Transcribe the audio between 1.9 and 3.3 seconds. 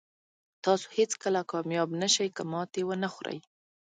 نه شئ که ماتې ونه